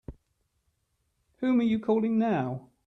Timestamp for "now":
2.17-2.71